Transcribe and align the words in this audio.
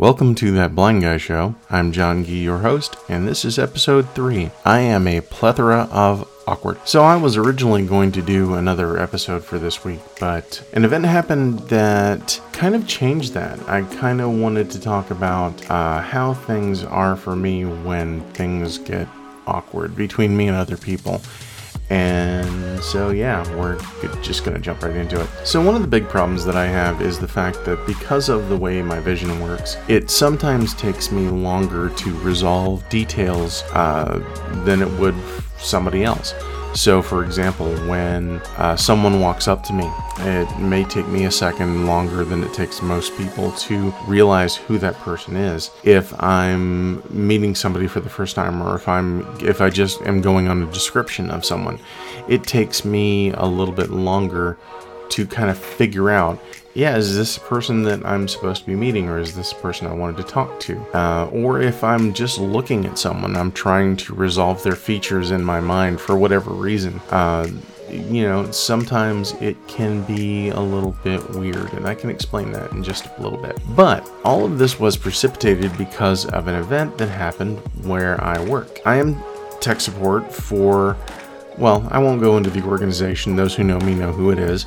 Welcome 0.00 0.34
to 0.36 0.50
That 0.52 0.74
Blind 0.74 1.02
Guy 1.02 1.18
Show. 1.18 1.56
I'm 1.68 1.92
John 1.92 2.24
Gee, 2.24 2.42
your 2.42 2.60
host, 2.60 2.96
and 3.10 3.28
this 3.28 3.44
is 3.44 3.58
episode 3.58 4.08
3. 4.14 4.50
I 4.64 4.80
am 4.80 5.06
a 5.06 5.20
plethora 5.20 5.90
of 5.92 6.26
awkward. 6.46 6.78
So 6.88 7.02
I 7.02 7.16
was 7.16 7.36
originally 7.36 7.84
going 7.84 8.10
to 8.12 8.22
do 8.22 8.54
another 8.54 8.98
episode 8.98 9.44
for 9.44 9.58
this 9.58 9.84
week, 9.84 10.00
but 10.18 10.66
an 10.72 10.86
event 10.86 11.04
happened 11.04 11.58
that 11.68 12.40
kind 12.54 12.74
of 12.74 12.88
changed 12.88 13.34
that. 13.34 13.60
I 13.68 13.82
kind 13.82 14.22
of 14.22 14.30
wanted 14.30 14.70
to 14.70 14.80
talk 14.80 15.10
about 15.10 15.70
uh, 15.70 16.00
how 16.00 16.32
things 16.32 16.82
are 16.82 17.14
for 17.14 17.36
me 17.36 17.66
when 17.66 18.22
things 18.32 18.78
get 18.78 19.06
awkward 19.46 19.94
between 19.94 20.34
me 20.34 20.48
and 20.48 20.56
other 20.56 20.78
people. 20.78 21.20
And 21.90 22.80
so, 22.84 23.10
yeah, 23.10 23.42
we're 23.56 23.78
just 24.22 24.44
going 24.44 24.56
to 24.56 24.62
jump 24.62 24.82
right 24.82 24.94
into 24.94 25.20
it. 25.20 25.28
So, 25.44 25.60
one 25.60 25.74
of 25.74 25.82
the 25.82 25.88
big 25.88 26.08
problems 26.08 26.44
that 26.44 26.54
I 26.54 26.66
have 26.66 27.02
is 27.02 27.18
the 27.18 27.26
fact 27.28 27.64
that 27.64 27.84
because 27.84 28.28
of 28.28 28.48
the 28.48 28.56
way 28.56 28.80
my 28.80 29.00
vision 29.00 29.40
works, 29.40 29.76
it 29.88 30.08
sometimes 30.08 30.72
takes 30.74 31.10
me 31.10 31.28
longer 31.28 31.88
to 31.90 32.18
resolve 32.20 32.88
details 32.88 33.64
uh, 33.72 34.20
than 34.64 34.82
it 34.82 34.90
would 35.00 35.16
somebody 35.58 36.04
else. 36.04 36.32
So, 36.74 37.02
for 37.02 37.24
example, 37.24 37.74
when 37.88 38.38
uh, 38.56 38.76
someone 38.76 39.20
walks 39.20 39.48
up 39.48 39.62
to 39.64 39.72
me, 39.72 39.90
it 40.20 40.58
may 40.58 40.84
take 40.84 41.06
me 41.08 41.24
a 41.24 41.30
second 41.30 41.86
longer 41.86 42.24
than 42.24 42.44
it 42.44 42.54
takes 42.54 42.80
most 42.80 43.16
people 43.18 43.50
to 43.52 43.92
realize 44.06 44.56
who 44.56 44.78
that 44.78 44.94
person 44.96 45.36
is. 45.36 45.70
If 45.82 46.14
I'm 46.22 47.02
meeting 47.10 47.54
somebody 47.54 47.88
for 47.88 48.00
the 48.00 48.08
first 48.08 48.36
time, 48.36 48.62
or 48.62 48.76
if 48.76 48.88
I'm 48.88 49.26
if 49.40 49.60
I 49.60 49.68
just 49.68 50.00
am 50.02 50.20
going 50.20 50.48
on 50.48 50.62
a 50.62 50.72
description 50.72 51.28
of 51.30 51.44
someone, 51.44 51.78
it 52.28 52.44
takes 52.44 52.84
me 52.84 53.30
a 53.32 53.46
little 53.46 53.74
bit 53.74 53.90
longer 53.90 54.56
to 55.10 55.26
kind 55.26 55.50
of 55.50 55.58
figure 55.58 56.08
out 56.08 56.40
yeah, 56.80 56.96
is 56.96 57.14
this 57.14 57.36
person 57.36 57.82
that 57.82 58.06
I'm 58.06 58.26
supposed 58.26 58.62
to 58.62 58.66
be 58.66 58.74
meeting, 58.74 59.06
or 59.06 59.18
is 59.18 59.36
this 59.36 59.52
a 59.52 59.56
person 59.56 59.86
I 59.86 59.92
wanted 59.92 60.16
to 60.16 60.22
talk 60.22 60.58
to? 60.60 60.80
Uh, 60.96 61.26
or 61.26 61.60
if 61.60 61.84
I'm 61.84 62.14
just 62.14 62.38
looking 62.38 62.86
at 62.86 62.96
someone, 62.96 63.36
I'm 63.36 63.52
trying 63.52 63.98
to 63.98 64.14
resolve 64.14 64.62
their 64.62 64.76
features 64.76 65.30
in 65.30 65.44
my 65.44 65.60
mind 65.60 66.00
for 66.00 66.16
whatever 66.16 66.52
reason. 66.52 66.98
Uh, 67.10 67.48
you 67.90 68.22
know, 68.22 68.50
sometimes 68.50 69.32
it 69.42 69.58
can 69.68 70.04
be 70.04 70.48
a 70.48 70.58
little 70.58 70.92
bit 71.04 71.22
weird, 71.32 71.70
and 71.74 71.86
I 71.86 71.94
can 71.94 72.08
explain 72.08 72.50
that 72.52 72.72
in 72.72 72.82
just 72.82 73.04
a 73.04 73.20
little 73.20 73.38
bit. 73.38 73.60
But 73.76 74.10
all 74.24 74.46
of 74.46 74.58
this 74.58 74.80
was 74.80 74.96
precipitated 74.96 75.76
because 75.76 76.24
of 76.24 76.46
an 76.46 76.54
event 76.54 76.96
that 76.96 77.10
happened 77.10 77.58
where 77.84 78.18
I 78.24 78.42
work. 78.42 78.80
I 78.86 78.96
am 78.96 79.22
tech 79.60 79.82
support 79.82 80.32
for, 80.32 80.96
well, 81.58 81.86
I 81.90 81.98
won't 81.98 82.22
go 82.22 82.38
into 82.38 82.48
the 82.48 82.62
organization. 82.62 83.36
Those 83.36 83.54
who 83.54 83.64
know 83.64 83.80
me 83.80 83.94
know 83.94 84.12
who 84.12 84.30
it 84.30 84.38
is. 84.38 84.64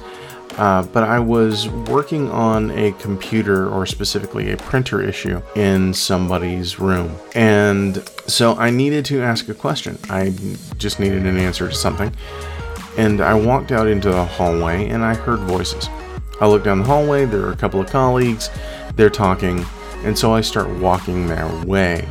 Uh, 0.58 0.84
but 0.84 1.04
I 1.04 1.20
was 1.20 1.68
working 1.70 2.30
on 2.30 2.72
a 2.72 2.92
computer 2.94 3.68
or 3.70 3.86
specifically 3.86 4.52
a 4.52 4.58
printer 4.58 5.02
issue 5.02 5.42
in 5.56 5.94
somebody's 5.94 6.80
room. 6.80 7.16
And 7.34 8.08
so 8.28 8.56
I 8.56 8.70
needed 8.70 9.06
to 9.06 9.22
ask 9.22 9.50
a 9.50 9.54
question. 9.54 9.98
I 10.10 10.34
just 10.78 11.00
needed 11.00 11.26
an 11.26 11.38
answer 11.38 11.68
to 11.70 11.76
something. 11.76 12.16
And 12.98 13.22
I 13.22 13.34
walked 13.34 13.72
out 13.72 13.88
into 13.88 14.10
the 14.10 14.26
hallway 14.26 14.90
and 14.90 15.04
I 15.04 15.16
heard 15.16 15.40
voices. 15.40 15.90
I 16.40 16.48
look 16.48 16.64
down 16.64 16.80
the 16.80 16.86
hallway, 16.86 17.26
there 17.26 17.46
are 17.46 17.52
a 17.52 17.58
couple 17.58 17.80
of 17.80 17.90
colleagues, 17.90 18.50
they're 18.96 19.10
talking, 19.10 19.66
and 20.04 20.18
so 20.18 20.34
I 20.34 20.42
start 20.42 20.70
walking 20.80 21.28
their 21.28 21.48
way. 21.66 22.08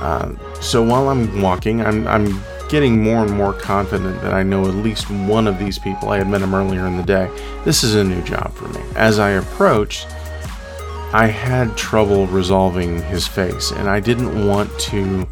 Uh, 0.00 0.34
so 0.60 0.82
while 0.82 1.08
I'm 1.08 1.42
walking, 1.42 1.80
I'm, 1.80 2.06
I'm 2.06 2.40
getting 2.68 3.02
more 3.02 3.24
and 3.24 3.32
more 3.32 3.52
confident 3.52 4.20
that 4.22 4.34
I 4.34 4.42
know 4.42 4.66
at 4.66 4.74
least 4.74 5.10
one 5.10 5.46
of 5.46 5.58
these 5.58 5.78
people. 5.78 6.10
I 6.10 6.18
had 6.18 6.28
met 6.28 6.42
him 6.42 6.54
earlier 6.54 6.86
in 6.86 6.96
the 6.96 7.02
day. 7.02 7.30
This 7.64 7.82
is 7.82 7.94
a 7.94 8.04
new 8.04 8.22
job 8.22 8.52
for 8.54 8.68
me. 8.68 8.80
As 8.94 9.18
I 9.18 9.30
approached, 9.30 10.06
I 11.12 11.26
had 11.26 11.76
trouble 11.76 12.26
resolving 12.26 13.02
his 13.04 13.26
face, 13.26 13.70
and 13.70 13.88
I 13.88 14.00
didn't 14.00 14.46
want 14.46 14.76
to 14.80 15.26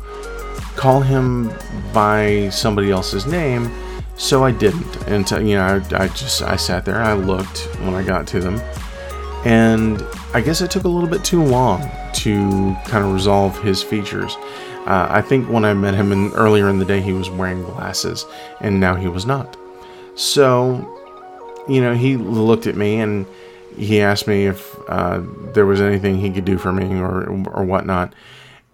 call 0.76 1.00
him 1.00 1.52
by 1.92 2.48
somebody 2.50 2.90
else's 2.90 3.26
name, 3.26 3.70
so 4.16 4.44
I 4.44 4.52
didn't. 4.52 4.96
And 5.08 5.28
you 5.46 5.56
know, 5.56 5.82
I, 5.92 6.04
I 6.04 6.08
just 6.08 6.42
I 6.42 6.56
sat 6.56 6.84
there. 6.84 7.02
I 7.02 7.14
looked 7.14 7.68
when 7.80 7.94
I 7.94 8.02
got 8.02 8.26
to 8.28 8.40
them, 8.40 8.60
and 9.44 10.02
I 10.32 10.40
guess 10.40 10.60
it 10.60 10.70
took 10.70 10.84
a 10.84 10.88
little 10.88 11.08
bit 11.08 11.24
too 11.24 11.42
long 11.42 11.90
to 12.14 12.76
kind 12.86 13.04
of 13.04 13.12
resolve 13.12 13.60
his 13.62 13.82
features. 13.82 14.36
Uh, 14.86 15.06
I 15.10 15.22
think 15.22 15.48
when 15.48 15.64
I 15.64 15.72
met 15.72 15.94
him 15.94 16.12
in, 16.12 16.32
earlier 16.32 16.68
in 16.68 16.78
the 16.78 16.84
day, 16.84 17.00
he 17.00 17.12
was 17.12 17.30
wearing 17.30 17.62
glasses, 17.64 18.26
and 18.60 18.80
now 18.80 18.94
he 18.94 19.08
was 19.08 19.24
not. 19.24 19.56
So, 20.14 20.90
you 21.68 21.80
know, 21.80 21.94
he 21.94 22.16
looked 22.16 22.66
at 22.66 22.76
me 22.76 23.00
and 23.00 23.26
he 23.76 24.00
asked 24.00 24.26
me 24.26 24.46
if 24.46 24.76
uh, 24.88 25.22
there 25.54 25.66
was 25.66 25.80
anything 25.80 26.18
he 26.18 26.30
could 26.30 26.44
do 26.44 26.58
for 26.58 26.72
me 26.72 27.00
or 27.00 27.28
or 27.48 27.64
whatnot, 27.64 28.14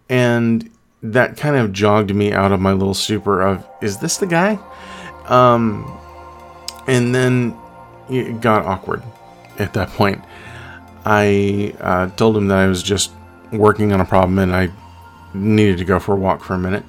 and 0.09 0.69
that 1.03 1.37
kind 1.37 1.56
of 1.56 1.72
jogged 1.72 2.15
me 2.15 2.32
out 2.32 2.53
of 2.53 2.60
my 2.60 2.72
little 2.72 2.94
stupor 2.94 3.41
of 3.41 3.66
is 3.81 3.99
this 3.99 4.19
the 4.19 4.26
guy? 4.26 4.59
Um, 5.26 5.91
and 6.87 7.15
then 7.15 7.56
it 8.10 8.41
got 8.41 8.65
awkward 8.66 9.03
at 9.59 9.72
that 9.75 9.91
point. 9.91 10.22
I 11.04 11.75
uh, 11.81 12.09
told 12.10 12.37
him 12.37 12.49
that 12.49 12.59
I 12.59 12.66
was 12.66 12.82
just 12.82 13.12
working 13.53 13.93
on 13.93 14.00
a 14.00 14.04
problem 14.04 14.38
and 14.38 14.54
I 14.54 14.70
needed 15.35 15.79
to 15.79 15.85
go 15.85 15.99
for 15.99 16.15
a 16.15 16.19
walk 16.19 16.43
for 16.43 16.55
a 16.55 16.59
minute. 16.59 16.85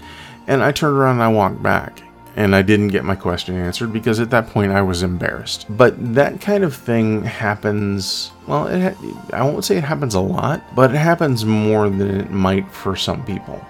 And 0.47 0.63
I 0.63 0.71
turned 0.71 0.97
around 0.97 1.15
and 1.15 1.23
I 1.23 1.27
walked 1.27 1.61
back. 1.61 2.03
And 2.35 2.55
I 2.55 2.61
didn't 2.61 2.89
get 2.89 3.03
my 3.03 3.15
question 3.15 3.55
answered 3.55 3.91
because 3.91 4.21
at 4.21 4.29
that 4.29 4.47
point 4.47 4.71
I 4.71 4.81
was 4.81 5.03
embarrassed. 5.03 5.65
But 5.69 6.15
that 6.15 6.39
kind 6.39 6.63
of 6.63 6.73
thing 6.73 7.23
happens, 7.23 8.31
well, 8.47 8.67
it, 8.67 8.95
I 9.33 9.43
won't 9.43 9.65
say 9.65 9.75
it 9.77 9.83
happens 9.83 10.15
a 10.15 10.21
lot, 10.21 10.63
but 10.73 10.91
it 10.91 10.97
happens 10.97 11.43
more 11.43 11.89
than 11.89 12.21
it 12.21 12.31
might 12.31 12.71
for 12.71 12.95
some 12.95 13.25
people. 13.25 13.63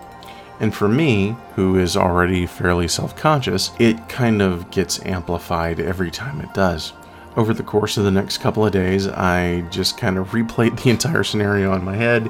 And 0.60 0.76
for 0.76 0.88
me, 0.88 1.36
who 1.56 1.80
is 1.80 1.98
already 1.98 2.46
fairly 2.46 2.88
self 2.88 3.16
conscious, 3.16 3.72
it 3.80 4.08
kind 4.08 4.44
of 4.44 4.70
gets 4.70 5.04
amplified 5.08 5.80
every 5.80 6.12
time 6.12 6.40
it 6.40 6.54
does. 6.54 6.94
Over 7.38 7.54
the 7.54 7.64
course 7.64 7.98
of 7.98 8.04
the 8.04 8.12
next 8.12 8.40
couple 8.40 8.66
of 8.66 8.72
days, 8.74 9.08
I 9.08 9.62
just 9.72 9.98
kind 9.98 10.18
of 10.18 10.32
replayed 10.32 10.82
the 10.82 10.90
entire 10.92 11.24
scenario 11.24 11.74
in 11.74 11.84
my 11.84 11.96
head 11.96 12.30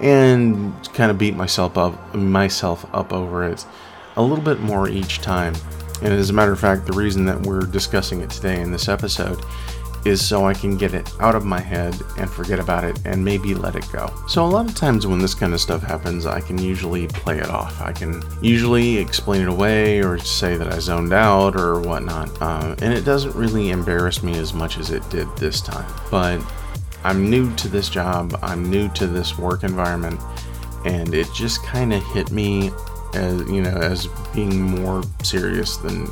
and 0.00 0.72
kind 0.92 1.10
of 1.10 1.18
beat 1.18 1.34
myself 1.34 1.76
up 1.78 2.14
myself 2.14 2.86
up 2.94 3.12
over 3.12 3.44
it 3.44 3.64
a 4.16 4.22
little 4.22 4.44
bit 4.44 4.60
more 4.60 4.88
each 4.88 5.20
time. 5.20 5.54
And 6.02 6.12
as 6.12 6.30
a 6.30 6.32
matter 6.32 6.52
of 6.52 6.60
fact, 6.60 6.86
the 6.86 6.92
reason 6.92 7.24
that 7.26 7.40
we're 7.42 7.62
discussing 7.62 8.20
it 8.20 8.30
today 8.30 8.60
in 8.60 8.70
this 8.70 8.88
episode 8.88 9.42
is 10.06 10.24
so 10.26 10.46
I 10.46 10.54
can 10.54 10.76
get 10.76 10.94
it 10.94 11.10
out 11.20 11.34
of 11.34 11.44
my 11.44 11.60
head 11.60 12.00
and 12.16 12.30
forget 12.30 12.58
about 12.58 12.84
it 12.84 12.98
and 13.04 13.24
maybe 13.24 13.54
let 13.54 13.74
it 13.74 13.90
go. 13.92 14.12
So, 14.28 14.44
a 14.44 14.46
lot 14.46 14.66
of 14.66 14.74
times 14.74 15.06
when 15.06 15.18
this 15.18 15.34
kind 15.34 15.52
of 15.52 15.60
stuff 15.60 15.82
happens, 15.82 16.26
I 16.26 16.40
can 16.40 16.58
usually 16.58 17.08
play 17.08 17.38
it 17.38 17.50
off. 17.50 17.80
I 17.80 17.92
can 17.92 18.22
usually 18.40 18.96
explain 18.98 19.42
it 19.42 19.48
away 19.48 20.00
or 20.00 20.18
say 20.18 20.56
that 20.56 20.72
I 20.72 20.78
zoned 20.78 21.12
out 21.12 21.56
or 21.56 21.80
whatnot. 21.80 22.30
Uh, 22.40 22.76
and 22.80 22.94
it 22.94 23.04
doesn't 23.04 23.34
really 23.34 23.70
embarrass 23.70 24.22
me 24.22 24.38
as 24.38 24.54
much 24.54 24.78
as 24.78 24.90
it 24.90 25.08
did 25.10 25.28
this 25.36 25.60
time. 25.60 25.92
But 26.10 26.40
I'm 27.04 27.28
new 27.28 27.54
to 27.56 27.68
this 27.68 27.88
job, 27.88 28.38
I'm 28.42 28.70
new 28.70 28.88
to 28.90 29.06
this 29.06 29.38
work 29.38 29.64
environment, 29.64 30.20
and 30.84 31.14
it 31.14 31.28
just 31.34 31.64
kind 31.64 31.92
of 31.92 32.04
hit 32.06 32.30
me 32.30 32.70
as, 33.14 33.40
you 33.50 33.62
know, 33.62 33.76
as 33.76 34.08
being 34.34 34.60
more 34.60 35.02
serious 35.22 35.76
than 35.76 36.06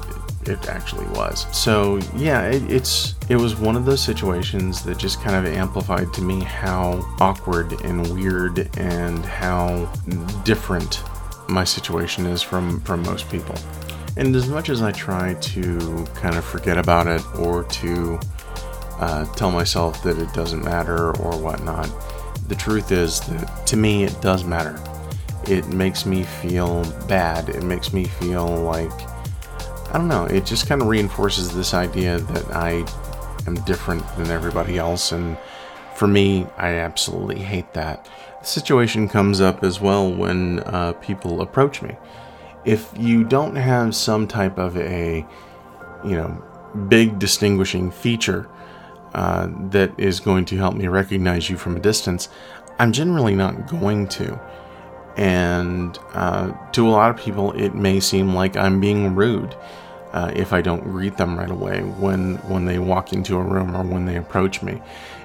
it 0.48 0.68
actually 0.68 1.06
was. 1.08 1.46
So 1.56 1.98
yeah, 2.16 2.46
it, 2.46 2.70
it's 2.70 3.14
it 3.28 3.36
was 3.36 3.56
one 3.56 3.76
of 3.76 3.84
those 3.84 4.02
situations 4.02 4.82
that 4.84 4.98
just 4.98 5.22
kind 5.22 5.34
of 5.34 5.52
amplified 5.52 6.12
to 6.14 6.22
me 6.22 6.42
how 6.42 7.00
awkward 7.20 7.80
and 7.82 8.06
weird 8.14 8.68
and 8.78 9.24
how 9.24 9.86
different 10.44 11.02
my 11.48 11.64
situation 11.64 12.26
is 12.26 12.42
from 12.42 12.80
from 12.80 13.02
most 13.02 13.30
people. 13.30 13.54
And 14.16 14.34
as 14.36 14.48
much 14.48 14.68
as 14.68 14.80
I 14.80 14.92
try 14.92 15.34
to 15.34 16.06
kind 16.14 16.36
of 16.36 16.44
forget 16.44 16.78
about 16.78 17.06
it 17.06 17.22
or 17.36 17.64
to 17.64 18.20
uh, 19.00 19.24
tell 19.34 19.50
myself 19.50 20.02
that 20.04 20.18
it 20.18 20.32
doesn't 20.32 20.64
matter 20.64 21.16
or 21.16 21.36
whatnot, 21.36 21.90
the 22.48 22.54
truth 22.54 22.92
is 22.92 23.20
that 23.20 23.66
to 23.66 23.76
me 23.76 24.04
it 24.04 24.20
does 24.20 24.44
matter. 24.44 24.78
It 25.48 25.66
makes 25.68 26.06
me 26.06 26.22
feel 26.22 26.84
bad. 27.06 27.48
It 27.48 27.64
makes 27.64 27.92
me 27.92 28.04
feel 28.04 28.46
like 28.46 28.92
I 29.94 29.98
don't 29.98 30.08
know, 30.08 30.24
it 30.24 30.44
just 30.44 30.66
kind 30.66 30.82
of 30.82 30.88
reinforces 30.88 31.54
this 31.54 31.72
idea 31.72 32.18
that 32.18 32.50
I 32.50 32.84
am 33.46 33.54
different 33.64 34.04
than 34.16 34.28
everybody 34.28 34.76
else. 34.76 35.12
And 35.12 35.38
for 35.94 36.08
me, 36.08 36.48
I 36.56 36.70
absolutely 36.70 37.38
hate 37.38 37.72
that. 37.74 38.10
The 38.40 38.44
situation 38.44 39.08
comes 39.08 39.40
up 39.40 39.62
as 39.62 39.80
well 39.80 40.12
when 40.12 40.58
uh, 40.64 40.94
people 40.94 41.42
approach 41.42 41.80
me. 41.80 41.96
If 42.64 42.92
you 42.98 43.22
don't 43.22 43.54
have 43.54 43.94
some 43.94 44.26
type 44.26 44.58
of 44.58 44.76
a, 44.76 45.24
you 46.04 46.16
know, 46.16 46.42
big 46.88 47.20
distinguishing 47.20 47.92
feature 47.92 48.48
uh, 49.14 49.46
that 49.70 49.92
is 49.96 50.18
going 50.18 50.44
to 50.46 50.56
help 50.56 50.74
me 50.74 50.88
recognize 50.88 51.48
you 51.48 51.56
from 51.56 51.76
a 51.76 51.80
distance, 51.80 52.28
I'm 52.80 52.90
generally 52.90 53.36
not 53.36 53.68
going 53.68 54.08
to. 54.08 54.40
And 55.16 55.96
uh, 56.14 56.50
to 56.72 56.88
a 56.88 56.90
lot 56.90 57.12
of 57.12 57.16
people, 57.16 57.52
it 57.52 57.76
may 57.76 58.00
seem 58.00 58.34
like 58.34 58.56
I'm 58.56 58.80
being 58.80 59.14
rude. 59.14 59.54
Uh, 60.14 60.30
if 60.34 60.52
I 60.52 60.62
don't 60.62 60.84
greet 60.84 61.16
them 61.16 61.36
right 61.36 61.50
away 61.50 61.80
when 61.80 62.36
when 62.48 62.64
they 62.64 62.78
walk 62.78 63.12
into 63.12 63.36
a 63.36 63.42
room 63.42 63.76
or 63.76 63.82
when 63.82 64.06
they 64.06 64.16
approach 64.16 64.62
me. 64.62 64.80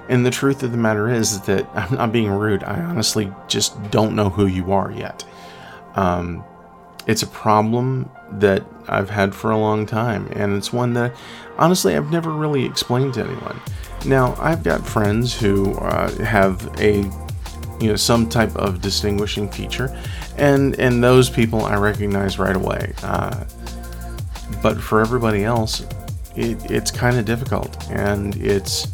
And 0.08 0.26
the 0.26 0.32
truth 0.32 0.64
of 0.64 0.72
the 0.72 0.76
matter 0.76 1.08
is 1.08 1.40
that 1.42 1.66
I'm 1.74 1.94
not 1.94 2.12
being 2.12 2.30
rude. 2.30 2.64
I 2.64 2.80
honestly 2.82 3.32
just 3.46 3.80
don't 3.90 4.16
know 4.16 4.28
who 4.28 4.46
you 4.46 4.72
are 4.72 4.90
yet. 4.90 5.24
Um, 5.94 6.44
it's 7.06 7.22
a 7.22 7.26
problem 7.28 8.10
that 8.32 8.64
I've 8.88 9.10
had 9.10 9.34
for 9.34 9.52
a 9.52 9.58
long 9.58 9.86
time, 9.86 10.28
and 10.32 10.56
it's 10.56 10.72
one 10.72 10.92
that 10.94 11.14
honestly 11.56 11.96
I've 11.96 12.10
never 12.10 12.30
really 12.30 12.64
explained 12.64 13.14
to 13.14 13.24
anyone. 13.24 13.60
Now 14.04 14.34
I've 14.40 14.64
got 14.64 14.84
friends 14.84 15.38
who 15.38 15.74
uh, 15.74 16.10
have 16.24 16.68
a 16.80 17.08
you 17.80 17.88
know 17.88 17.96
some 17.96 18.28
type 18.28 18.54
of 18.56 18.80
distinguishing 18.80 19.48
feature, 19.48 19.96
and 20.36 20.78
and 20.80 21.02
those 21.02 21.30
people 21.30 21.64
I 21.64 21.76
recognize 21.76 22.40
right 22.40 22.56
away. 22.56 22.92
Uh, 23.04 23.44
but 24.62 24.80
for 24.80 25.00
everybody 25.00 25.44
else, 25.44 25.80
it, 26.36 26.70
it's 26.70 26.90
kind 26.90 27.18
of 27.18 27.24
difficult, 27.24 27.90
and 27.90 28.36
it's 28.36 28.88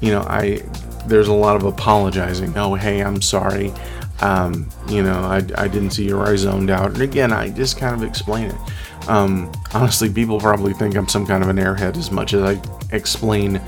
you 0.00 0.10
know 0.12 0.22
I 0.22 0.62
there's 1.06 1.28
a 1.28 1.32
lot 1.32 1.56
of 1.56 1.64
apologizing. 1.64 2.56
Oh, 2.56 2.74
hey, 2.74 3.02
I'm 3.02 3.22
sorry. 3.22 3.72
Um, 4.20 4.68
you 4.88 5.02
know, 5.02 5.20
I, 5.20 5.36
I 5.56 5.68
didn't 5.68 5.90
see 5.90 6.06
you 6.06 6.18
or 6.18 6.26
I 6.26 6.36
zoned 6.36 6.70
out. 6.70 6.92
And 6.92 7.02
again, 7.02 7.32
I 7.32 7.50
just 7.50 7.78
kind 7.78 7.94
of 7.94 8.06
explain 8.06 8.50
it. 8.50 9.08
Um, 9.08 9.50
honestly, 9.72 10.12
people 10.12 10.40
probably 10.40 10.74
think 10.74 10.96
I'm 10.96 11.08
some 11.08 11.26
kind 11.26 11.42
of 11.42 11.48
an 11.48 11.56
airhead 11.56 11.96
as 11.96 12.10
much 12.10 12.34
as 12.34 12.42
I 12.42 12.60
explain 12.94 13.60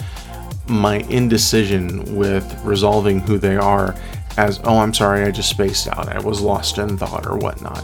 my 0.69 0.96
indecision 1.08 2.17
with 2.17 2.61
resolving 2.64 3.20
who 3.20 3.38
they 3.38 3.56
are 3.56 3.94
as, 4.37 4.61
oh, 4.64 4.79
I'm 4.79 4.94
sorry, 4.94 5.25
I 5.25 5.31
just 5.31 5.50
spaced 5.50 5.88
out. 5.88 6.08
I 6.08 6.20
was 6.20 6.41
lost 6.41 6.79
in 6.79 6.96
thought 6.96 7.26
or 7.26 7.37
whatnot. 7.37 7.82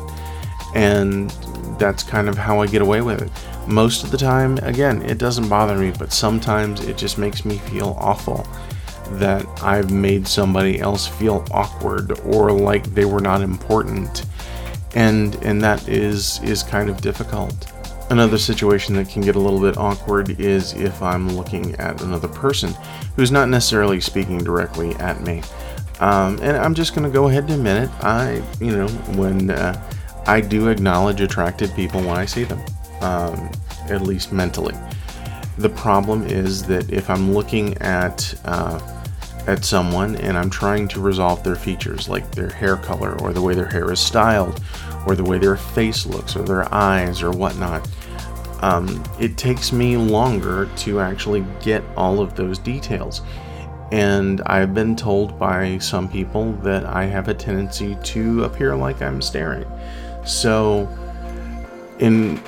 And 0.77 1.31
that's 1.79 2.03
kind 2.03 2.29
of 2.29 2.37
how 2.37 2.61
I 2.61 2.67
get 2.67 2.83
away 2.83 3.01
with 3.01 3.23
it. 3.23 3.31
Most 3.67 4.05
of 4.05 4.11
the 4.11 4.19
time, 4.19 4.59
again, 4.59 5.01
it 5.01 5.17
doesn't 5.17 5.49
bother 5.49 5.75
me, 5.75 5.91
but 5.91 6.13
sometimes 6.13 6.85
it 6.85 6.99
just 6.99 7.17
makes 7.17 7.47
me 7.47 7.57
feel 7.57 7.97
awful 7.99 8.47
that 9.13 9.47
I've 9.63 9.91
made 9.91 10.29
somebody 10.29 10.79
else 10.79 11.07
feel 11.07 11.47
awkward 11.51 12.21
or 12.21 12.53
like 12.53 12.85
they 12.93 13.07
were 13.07 13.23
not 13.23 13.41
important. 13.41 14.27
And 14.95 15.35
and 15.37 15.63
that 15.63 15.89
is 15.89 16.43
is 16.43 16.63
kind 16.63 16.91
of 16.91 17.01
difficult. 17.01 17.73
Another 18.11 18.37
situation 18.37 18.95
that 18.97 19.09
can 19.09 19.23
get 19.23 19.35
a 19.35 19.41
little 19.41 19.61
bit 19.61 19.79
awkward 19.79 20.39
is 20.39 20.75
if 20.75 21.01
I'm 21.01 21.37
looking 21.37 21.75
at 21.77 22.03
another 22.03 22.29
person 22.29 22.75
who's 23.17 23.33
not 23.33 23.49
necessarily 23.49 24.01
speaking 24.01 24.45
directly 24.45 24.95
at 24.97 25.23
me. 25.23 25.43
Um, 26.01 26.39
and 26.43 26.59
I'm 26.59 26.75
just 26.75 26.95
going 26.95 27.05
to 27.05 27.13
go 27.13 27.29
ahead 27.29 27.45
and 27.45 27.55
admit 27.55 27.85
it. 27.85 27.91
I, 28.05 28.43
you 28.61 28.77
know, 28.77 28.89
when 29.17 29.51
uh, 29.51 29.91
I 30.27 30.41
do 30.41 30.69
acknowledge 30.69 31.21
attracted 31.21 31.75
people 31.75 32.01
when 32.01 32.17
I 32.17 32.25
see 32.25 32.45
them, 32.45 32.61
um, 33.01 33.51
at 33.89 34.03
least 34.03 34.33
mentally. 34.33 34.75
The 35.59 35.71
problem 35.71 36.27
is 36.27 36.65
that 36.65 36.93
if 36.93 37.09
I'm 37.09 37.33
looking 37.33 37.79
at 37.79 38.35
uh, 38.45 38.81
at 39.47 39.65
someone 39.65 40.17
and 40.17 40.37
I'm 40.37 40.51
trying 40.51 40.89
to 40.89 41.01
resolve 41.01 41.43
their 41.45 41.55
features, 41.55 42.09
like 42.09 42.31
their 42.33 42.51
hair 42.51 42.77
color, 42.77 43.19
or 43.21 43.33
the 43.33 43.41
way 43.41 43.55
their 43.55 43.67
hair 43.69 43.93
is 43.93 44.01
styled, 44.01 44.61
or 45.07 45.15
the 45.15 45.25
way 45.25 45.39
their 45.39 45.57
face 45.57 46.05
looks, 46.05 46.37
or 46.37 46.43
their 46.43 46.73
eyes, 46.75 47.23
or 47.23 47.31
whatnot, 47.31 47.89
um, 48.63 49.03
it 49.21 49.37
takes 49.37 49.73
me 49.73 49.97
longer 49.97 50.69
to 50.79 51.01
actually 51.01 51.45
get 51.63 51.85
all 51.97 52.21
of 52.21 52.35
those 52.35 52.59
details. 52.59 53.23
And 53.93 54.43
I've 54.47 54.75
been 54.75 54.97
told 54.97 55.39
by 55.39 55.79
some 55.79 56.09
people 56.09 56.53
that 56.65 56.85
I 56.85 57.05
have 57.05 57.29
a 57.29 57.35
tendency 57.35 57.97
to 58.03 58.45
appear 58.45 58.75
like 58.75 59.01
I'm 59.01 59.23
staring. 59.23 59.65
So, 60.27 60.89
in 61.99 62.41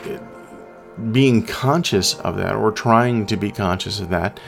being 1.13 1.47
conscious 1.47 2.15
of 2.21 2.37
that, 2.37 2.55
or 2.55 2.73
trying 2.73 3.27
to 3.27 3.37
be 3.37 3.51
conscious 3.51 4.01
of 4.01 4.11
that, 4.11 4.41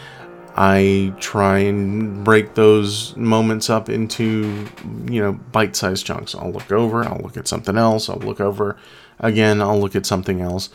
I 0.56 1.14
try 1.20 1.58
and 1.58 2.24
break 2.24 2.54
those 2.54 3.16
moments 3.16 3.70
up 3.70 3.88
into, 3.88 4.66
you 5.08 5.22
know, 5.22 5.32
bite 5.32 5.76
sized 5.76 6.04
chunks. 6.04 6.34
I'll 6.34 6.50
look 6.50 6.72
over, 6.72 7.04
I'll 7.04 7.20
look 7.22 7.36
at 7.36 7.46
something 7.46 7.76
else, 7.76 8.10
I'll 8.10 8.18
look 8.18 8.40
over 8.40 8.76
again, 9.20 9.62
I'll 9.62 9.80
look 9.80 9.94
at 9.94 10.06
something 10.06 10.40
else. 10.40 10.68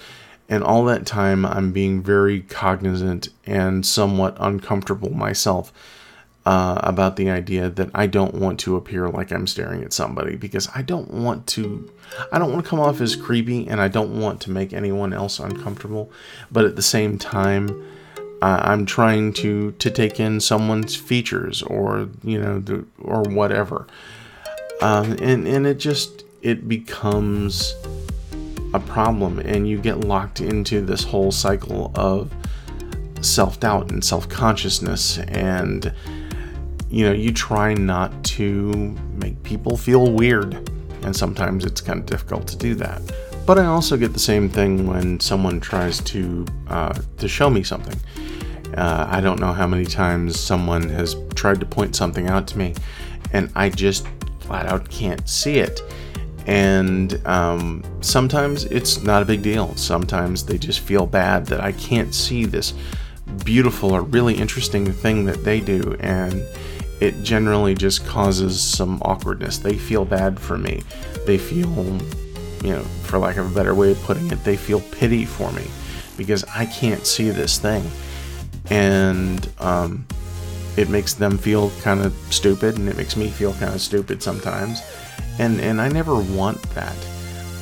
And 0.48 0.64
all 0.64 0.86
that 0.86 1.06
time, 1.06 1.46
I'm 1.46 1.72
being 1.72 2.02
very 2.02 2.42
cognizant 2.42 3.30
and 3.46 3.86
somewhat 3.86 4.38
uncomfortable 4.40 5.12
myself 5.12 5.74
uh, 6.46 6.80
about 6.84 7.16
the 7.16 7.30
idea 7.30 7.70
that 7.70 7.90
I 7.96 8.06
don't 8.06 8.36
want 8.36 8.60
to 8.62 8.76
appear 8.76 9.10
like 9.10 9.32
I'm 9.32 9.48
staring 9.48 9.84
at 9.84 9.94
somebody 9.94 10.36
because 10.36 10.70
I 10.76 10.84
don't 10.84 11.12
want 11.12 11.48
to. 11.48 11.92
I 12.32 12.38
don't 12.38 12.52
want 12.52 12.64
to 12.64 12.70
come 12.70 12.80
off 12.80 13.02
as 13.02 13.16
creepy 13.16 13.68
and 13.68 13.82
I 13.82 13.88
don't 13.88 14.20
want 14.20 14.42
to 14.42 14.52
make 14.52 14.72
anyone 14.72 15.12
else 15.12 15.40
uncomfortable. 15.40 16.12
But 16.52 16.66
at 16.66 16.76
the 16.76 16.84
same 16.84 17.18
time, 17.18 17.70
uh, 18.44 18.62
I'm 18.64 18.86
trying 18.86 19.34
to 19.34 19.72
to 19.72 19.90
take 19.90 20.20
in 20.20 20.40
someone's 20.40 20.96
features 20.96 21.64
or 21.64 22.10
you 22.24 22.40
know 22.40 22.60
the, 22.60 22.86
or 23.00 23.24
whatever, 23.24 23.88
um, 24.82 25.14
and 25.14 25.48
and 25.48 25.66
it 25.66 25.80
just 25.80 26.26
it 26.44 26.68
becomes 26.68 27.74
a 28.76 28.80
problem, 28.80 29.40
and 29.40 29.68
you 29.68 29.80
get 29.80 30.02
locked 30.02 30.42
into 30.42 30.82
this 30.82 31.04
whole 31.04 31.32
cycle 31.32 31.92
of 31.96 32.32
self 33.22 33.60
doubt 33.60 33.90
and 33.90 34.06
self 34.06 34.30
consciousness 34.30 35.18
and 35.18 35.92
you 36.96 37.04
know, 37.04 37.12
you 37.12 37.34
try 37.34 37.74
not 37.74 38.24
to 38.24 38.72
make 39.16 39.44
people 39.44 39.76
feel 39.76 40.14
weird, 40.14 40.54
and 41.04 41.14
sometimes 41.14 41.66
it's 41.66 41.82
kind 41.82 42.00
of 42.00 42.06
difficult 42.06 42.48
to 42.48 42.56
do 42.56 42.74
that. 42.76 43.02
But 43.46 43.60
I 43.60 43.66
also 43.66 43.98
get 43.98 44.14
the 44.14 44.20
same 44.20 44.48
thing 44.48 44.88
when 44.88 45.20
someone 45.20 45.60
tries 45.60 46.00
to 46.04 46.46
uh, 46.70 46.98
to 47.18 47.28
show 47.28 47.50
me 47.50 47.64
something. 47.64 48.00
Uh, 48.78 49.08
I 49.10 49.20
don't 49.20 49.42
know 49.42 49.52
how 49.52 49.68
many 49.68 49.84
times 49.84 50.40
someone 50.40 50.88
has 50.88 51.18
tried 51.36 51.60
to 51.60 51.66
point 51.66 51.98
something 51.98 52.30
out 52.30 52.48
to 52.48 52.58
me, 52.58 52.74
and 53.34 53.52
I 53.58 53.72
just 53.72 54.08
flat 54.40 54.66
out 54.66 54.90
can't 54.90 55.28
see 55.28 55.58
it. 55.58 55.82
And 56.48 57.22
um, 57.28 57.84
sometimes 58.00 58.64
it's 58.66 59.04
not 59.04 59.22
a 59.22 59.26
big 59.26 59.42
deal. 59.42 59.76
Sometimes 59.76 60.46
they 60.46 60.58
just 60.58 60.80
feel 60.80 61.06
bad 61.06 61.48
that 61.48 61.60
I 61.60 61.74
can't 61.74 62.16
see 62.16 62.46
this 62.46 62.74
beautiful 63.44 63.92
or 63.92 64.02
really 64.02 64.36
interesting 64.36 64.94
thing 64.94 65.26
that 65.26 65.44
they 65.44 65.60
do, 65.60 65.98
and 66.00 66.42
it 67.02 67.24
generally 67.24 67.76
just 67.76 68.06
causes 68.06 68.62
some 68.62 69.02
awkwardness. 69.04 69.58
They 69.58 69.78
feel 69.78 70.06
bad 70.06 70.40
for 70.40 70.58
me. 70.58 70.84
They 71.26 71.38
feel, 71.38 71.70
you 72.64 72.76
know, 72.76 72.84
for 73.04 73.20
lack 73.20 73.38
of 73.38 73.52
a 73.52 73.56
better 73.56 73.76
way 73.76 73.92
of 73.92 74.02
putting 74.04 74.32
it, 74.32 74.44
they 74.44 74.58
feel 74.58 74.80
pity 74.80 75.26
for 75.26 75.52
me 75.52 75.66
because 76.18 76.44
I 76.46 76.66
can't 76.66 77.06
see 77.06 77.30
this 77.30 77.58
thing. 77.58 77.84
And 78.70 79.48
um, 79.60 80.06
it 80.78 80.90
makes 80.90 81.14
them 81.14 81.38
feel 81.38 81.72
kind 81.82 82.02
of 82.02 82.14
stupid, 82.32 82.78
and 82.78 82.90
it 82.90 82.98
makes 82.98 83.16
me 83.16 83.30
feel 83.30 83.54
kind 83.54 83.74
of 83.74 83.82
stupid 83.82 84.24
sometimes. 84.24 84.82
And, 85.40 85.60
and 85.60 85.82
I 85.82 85.90
never 85.90 86.16
want 86.16 86.62
that. 86.74 86.96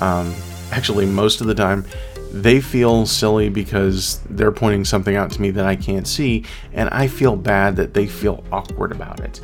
Um, 0.01 0.33
actually, 0.71 1.05
most 1.05 1.41
of 1.41 1.47
the 1.47 1.55
time, 1.55 1.85
they 2.33 2.59
feel 2.59 3.05
silly 3.05 3.49
because 3.49 4.19
they're 4.29 4.51
pointing 4.51 4.85
something 4.85 5.15
out 5.15 5.31
to 5.31 5.41
me 5.41 5.51
that 5.51 5.65
I 5.65 5.75
can't 5.75 6.07
see, 6.07 6.45
and 6.73 6.89
I 6.89 7.07
feel 7.07 7.35
bad 7.35 7.75
that 7.75 7.93
they 7.93 8.07
feel 8.07 8.43
awkward 8.51 8.91
about 8.91 9.19
it. 9.19 9.39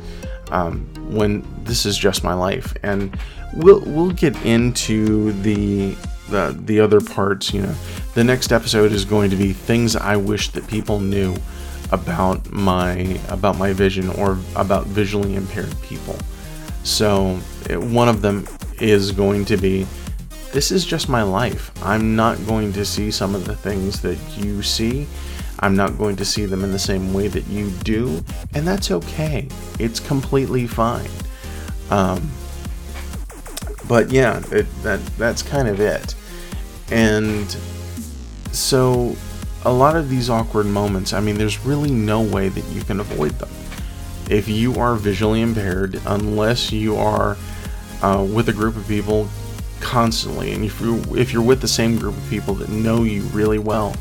Um, 0.50 0.86
when 1.14 1.46
this 1.62 1.86
is 1.86 1.96
just 1.96 2.24
my 2.24 2.34
life, 2.34 2.74
and 2.82 3.16
we'll 3.54 3.80
we'll 3.82 4.10
get 4.10 4.36
into 4.44 5.32
the 5.42 5.94
the 6.28 6.58
the 6.64 6.80
other 6.80 7.00
parts. 7.00 7.54
You 7.54 7.62
know, 7.62 7.74
the 8.14 8.24
next 8.24 8.50
episode 8.50 8.90
is 8.90 9.04
going 9.04 9.30
to 9.30 9.36
be 9.36 9.52
things 9.52 9.94
I 9.94 10.16
wish 10.16 10.48
that 10.50 10.66
people 10.66 10.98
knew 10.98 11.36
about 11.92 12.50
my 12.50 13.20
about 13.28 13.56
my 13.56 13.72
vision 13.72 14.08
or 14.10 14.38
about 14.56 14.86
visually 14.86 15.36
impaired 15.36 15.74
people. 15.82 16.16
So 16.82 17.36
one 17.68 18.08
of 18.08 18.22
them 18.22 18.46
is 18.80 19.12
going 19.12 19.44
to 19.44 19.56
be 19.56 19.86
this 20.52 20.70
is 20.70 20.84
just 20.84 21.08
my 21.08 21.22
life. 21.22 21.70
I'm 21.84 22.16
not 22.16 22.44
going 22.46 22.72
to 22.72 22.84
see 22.84 23.10
some 23.10 23.34
of 23.34 23.44
the 23.44 23.54
things 23.54 24.00
that 24.02 24.18
you 24.36 24.62
see. 24.62 25.06
I'm 25.60 25.76
not 25.76 25.98
going 25.98 26.16
to 26.16 26.24
see 26.24 26.46
them 26.46 26.64
in 26.64 26.72
the 26.72 26.78
same 26.78 27.12
way 27.12 27.28
that 27.28 27.46
you 27.46 27.70
do, 27.84 28.22
and 28.54 28.66
that's 28.66 28.90
okay. 28.90 29.48
It's 29.78 30.00
completely 30.00 30.66
fine. 30.66 31.10
Um, 31.90 32.30
but 33.86 34.10
yeah, 34.10 34.42
it, 34.50 34.66
that 34.82 35.04
that's 35.18 35.42
kind 35.42 35.68
of 35.68 35.80
it. 35.80 36.14
And 36.90 37.54
so, 38.52 39.14
a 39.64 39.72
lot 39.72 39.96
of 39.96 40.08
these 40.08 40.30
awkward 40.30 40.66
moments. 40.66 41.12
I 41.12 41.20
mean, 41.20 41.36
there's 41.36 41.64
really 41.64 41.90
no 41.90 42.22
way 42.22 42.48
that 42.48 42.64
you 42.72 42.82
can 42.82 42.98
avoid 43.00 43.32
them. 43.32 43.50
If 44.30 44.48
you 44.48 44.76
are 44.76 44.94
visually 44.94 45.42
impaired, 45.42 46.00
unless 46.06 46.72
you 46.72 46.96
are 46.96 47.36
uh, 48.02 48.26
with 48.32 48.48
a 48.48 48.52
group 48.52 48.76
of 48.76 48.88
people 48.88 49.28
constantly 49.90 50.52
and 50.52 50.64
if 50.64 50.80
you 50.80 51.02
if 51.16 51.32
you're 51.32 51.42
with 51.42 51.60
the 51.60 51.66
same 51.68 51.98
group 51.98 52.16
of 52.16 52.30
people 52.30 52.54
that 52.54 52.68
know 52.68 53.02
you 53.02 53.22
really 53.32 53.58
well 53.58 53.92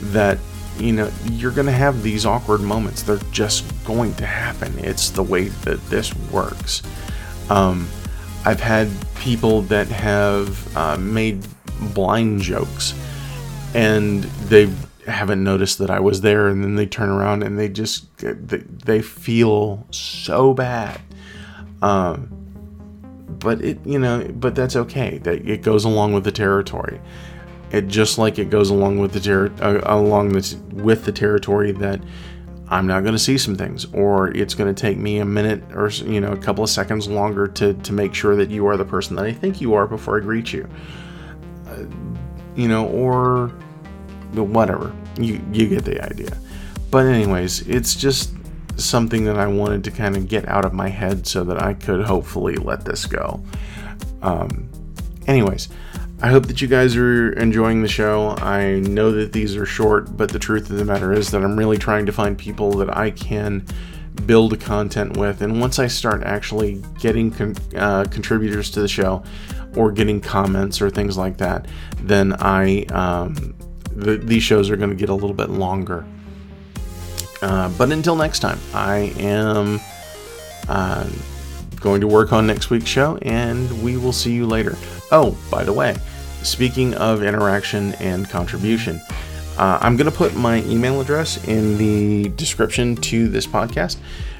that 0.00 0.36
you 0.76 0.92
know 0.92 1.08
you're 1.30 1.52
going 1.52 1.66
to 1.66 1.72
have 1.72 2.02
these 2.02 2.26
awkward 2.26 2.60
moments. 2.60 3.02
They're 3.02 3.18
just 3.30 3.64
going 3.84 4.14
to 4.14 4.26
happen. 4.26 4.76
It's 4.78 5.10
the 5.10 5.22
way 5.22 5.48
that 5.64 5.80
this 5.88 6.14
works. 6.32 6.82
Um, 7.48 7.88
i've 8.44 8.60
had 8.60 8.88
people 9.16 9.62
that 9.62 9.86
have 9.88 10.76
uh, 10.76 10.96
made 10.96 11.46
blind 11.94 12.40
jokes 12.40 12.94
and 13.74 14.24
they 14.48 14.72
haven't 15.06 15.42
noticed 15.42 15.78
that 15.78 15.90
I 15.90 16.00
was 16.00 16.20
there, 16.20 16.48
and 16.48 16.62
then 16.62 16.76
they 16.76 16.86
turn 16.86 17.08
around 17.08 17.42
and 17.42 17.58
they 17.58 17.68
just 17.68 18.16
they, 18.18 18.58
they 18.58 19.02
feel 19.02 19.86
so 19.90 20.54
bad. 20.54 21.00
Um, 21.82 22.39
but 23.40 23.60
it 23.62 23.78
you 23.84 23.98
know 23.98 24.26
but 24.34 24.54
that's 24.54 24.76
okay 24.76 25.18
that 25.18 25.46
it 25.48 25.62
goes 25.62 25.84
along 25.84 26.12
with 26.12 26.24
the 26.24 26.32
territory 26.32 27.00
it 27.72 27.88
just 27.88 28.18
like 28.18 28.38
it 28.38 28.50
goes 28.50 28.70
along 28.70 28.98
with 28.98 29.12
the 29.12 29.20
ter- 29.20 29.52
uh, 29.60 29.80
along 29.84 30.30
this 30.30 30.54
with 30.72 31.04
the 31.04 31.12
territory 31.12 31.72
that 31.72 32.00
I'm 32.70 32.86
not 32.86 33.00
going 33.00 33.14
to 33.14 33.18
see 33.18 33.36
some 33.36 33.56
things, 33.56 33.86
or 33.92 34.28
it's 34.28 34.54
going 34.54 34.72
to 34.72 34.80
take 34.80 34.96
me 34.96 35.18
a 35.18 35.24
minute 35.24 35.62
or 35.74 35.88
you 35.88 36.20
know 36.20 36.30
a 36.30 36.36
couple 36.36 36.62
of 36.62 36.70
seconds 36.70 37.08
longer 37.08 37.48
to 37.48 37.74
to 37.74 37.92
make 37.92 38.14
sure 38.14 38.36
that 38.36 38.48
you 38.48 38.66
are 38.66 38.76
the 38.76 38.84
person 38.84 39.16
that 39.16 39.24
I 39.24 39.32
think 39.32 39.60
you 39.60 39.74
are 39.74 39.88
before 39.88 40.18
I 40.18 40.20
greet 40.20 40.52
you. 40.52 40.68
Uh, 41.66 41.84
you 42.54 42.68
know, 42.68 42.86
or 42.86 43.48
whatever. 44.34 44.94
You 45.18 45.44
you 45.52 45.68
get 45.68 45.84
the 45.84 46.00
idea. 46.04 46.38
But 46.92 47.06
anyways, 47.06 47.66
it's 47.68 47.96
just 47.96 48.32
something 48.76 49.24
that 49.24 49.36
I 49.36 49.46
wanted 49.46 49.84
to 49.84 49.90
kind 49.90 50.16
of 50.16 50.28
get 50.28 50.48
out 50.48 50.64
of 50.64 50.72
my 50.72 50.88
head 50.88 51.26
so 51.26 51.44
that 51.44 51.62
I 51.62 51.74
could 51.74 52.04
hopefully 52.04 52.56
let 52.56 52.84
this 52.84 53.06
go. 53.06 53.42
Um, 54.22 54.68
anyways, 55.26 55.68
I 56.22 56.28
hope 56.28 56.46
that 56.46 56.60
you 56.60 56.68
guys 56.68 56.96
are 56.96 57.32
enjoying 57.32 57.82
the 57.82 57.88
show. 57.88 58.30
I 58.38 58.80
know 58.80 59.10
that 59.12 59.32
these 59.32 59.56
are 59.56 59.64
short, 59.64 60.16
but 60.16 60.30
the 60.30 60.38
truth 60.38 60.70
of 60.70 60.76
the 60.76 60.84
matter 60.84 61.12
is 61.12 61.30
that 61.30 61.42
I'm 61.42 61.56
really 61.56 61.78
trying 61.78 62.04
to 62.06 62.12
find 62.12 62.36
people 62.36 62.72
that 62.74 62.94
I 62.94 63.10
can 63.10 63.64
build 64.26 64.60
content 64.60 65.16
with. 65.16 65.40
And 65.40 65.60
once 65.60 65.78
I 65.78 65.86
start 65.86 66.22
actually 66.24 66.82
getting 66.98 67.30
con- 67.30 67.56
uh, 67.74 68.04
contributors 68.10 68.70
to 68.72 68.80
the 68.80 68.88
show 68.88 69.22
or 69.76 69.92
getting 69.92 70.20
comments 70.20 70.82
or 70.82 70.90
things 70.90 71.16
like 71.16 71.38
that, 71.38 71.66
then 72.02 72.34
I 72.38 72.82
um, 72.86 73.54
the, 73.94 74.16
these 74.16 74.42
shows 74.42 74.68
are 74.70 74.76
going 74.76 74.90
to 74.90 74.96
get 74.96 75.08
a 75.08 75.14
little 75.14 75.34
bit 75.34 75.50
longer. 75.50 76.04
Uh, 77.42 77.68
but 77.78 77.90
until 77.90 78.16
next 78.16 78.40
time, 78.40 78.58
I 78.74 79.12
am 79.18 79.80
uh, 80.68 81.08
going 81.80 82.00
to 82.00 82.06
work 82.06 82.32
on 82.32 82.46
next 82.46 82.70
week's 82.70 82.88
show, 82.88 83.16
and 83.22 83.82
we 83.82 83.96
will 83.96 84.12
see 84.12 84.32
you 84.32 84.46
later. 84.46 84.76
Oh, 85.10 85.36
by 85.50 85.64
the 85.64 85.72
way, 85.72 85.96
speaking 86.42 86.94
of 86.94 87.22
interaction 87.22 87.94
and 87.94 88.28
contribution, 88.28 89.00
uh, 89.58 89.78
I'm 89.80 89.96
going 89.96 90.10
to 90.10 90.16
put 90.16 90.34
my 90.36 90.62
email 90.64 91.00
address 91.00 91.42
in 91.48 91.76
the 91.78 92.28
description 92.30 92.96
to 92.96 93.28
this 93.28 93.46
podcast. 93.46 93.96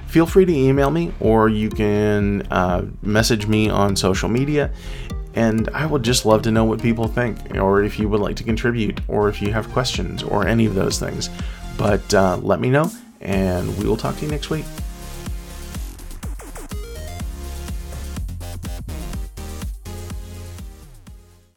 Feel 0.07 0.27
free 0.27 0.45
to 0.45 0.53
email 0.53 0.91
me, 0.91 1.13
or 1.21 1.49
you 1.49 1.71
can 1.71 2.43
uh, 2.51 2.85
message 3.03 3.47
me 3.47 3.69
on 3.69 3.97
social 3.97 4.29
media. 4.29 4.73
And 5.35 5.69
I 5.71 5.87
would 5.87 6.03
just 6.03 6.27
love 6.27 6.43
to 6.43 6.51
know 6.51 6.65
what 6.65 6.83
people 6.83 7.07
think, 7.07 7.55
or 7.57 7.85
if 7.85 7.99
you 7.99 8.09
would 8.09 8.21
like 8.21 8.35
to 8.37 8.45
contribute, 8.45 9.01
or 9.07 9.29
if 9.29 9.41
you 9.41 9.53
have 9.53 9.71
questions, 9.71 10.25
or 10.25 10.47
any 10.47 10.67
of 10.67 10.75
those 10.75 10.99
things. 10.99 11.31
But 11.81 12.13
uh, 12.13 12.37
let 12.43 12.61
me 12.61 12.69
know, 12.69 12.91
and 13.23 13.75
we 13.79 13.87
will 13.87 13.97
talk 13.97 14.15
to 14.17 14.23
you 14.27 14.31
next 14.31 14.51
week. 14.51 14.67